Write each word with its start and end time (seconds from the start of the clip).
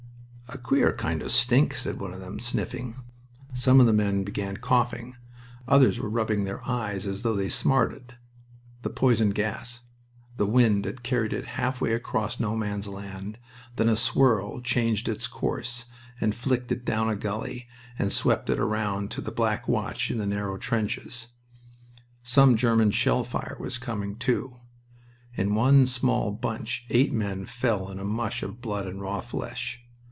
"A 0.53 0.57
queer 0.57 0.91
kind 0.91 1.23
o' 1.23 1.29
stink!" 1.29 1.73
said 1.75 1.97
one 2.01 2.11
of 2.11 2.19
them, 2.19 2.37
sniffing. 2.37 2.97
Some 3.53 3.79
of 3.79 3.85
the 3.85 3.93
men 3.93 4.25
began 4.25 4.57
coughing. 4.57 5.15
Others 5.65 6.01
were 6.01 6.09
rubbing 6.09 6.43
their 6.43 6.61
eyes, 6.67 7.07
as 7.07 7.21
though 7.21 7.33
they 7.35 7.47
smarted. 7.47 8.15
The 8.81 8.89
poison 8.89 9.29
gas... 9.29 9.83
The 10.35 10.45
wind 10.45 10.83
had 10.83 11.03
carried 11.03 11.31
it 11.31 11.45
half 11.55 11.79
way 11.79 11.93
across 11.93 12.37
No 12.37 12.57
Man's 12.57 12.89
Land, 12.89 13.39
then 13.77 13.87
a 13.87 13.95
swirl 13.95 14.59
changed 14.59 15.07
its 15.07 15.25
course, 15.25 15.85
and 16.19 16.35
flicked 16.35 16.69
it 16.69 16.83
down 16.83 17.07
a 17.09 17.15
gully, 17.15 17.69
and 17.97 18.11
swept 18.11 18.49
it 18.49 18.59
right 18.61 18.65
round 18.83 19.09
to 19.11 19.21
the 19.21 19.31
Black 19.31 19.69
Watch 19.69 20.11
in 20.11 20.17
the 20.17 20.27
narrow 20.27 20.57
trenches. 20.57 21.29
Some 22.23 22.57
German 22.57 22.91
shell 22.91 23.23
fire 23.23 23.55
was 23.57 23.77
coming, 23.77 24.17
too. 24.17 24.57
In 25.33 25.55
one 25.55 25.85
small 25.87 26.29
bunch 26.33 26.85
eight 26.89 27.13
men 27.13 27.45
fell 27.45 27.89
in 27.89 27.99
a 27.99 28.03
mush 28.03 28.43
of 28.43 28.59
blood 28.59 28.85
and 28.85 28.99
raw 28.99 29.21
flesh. 29.21 29.81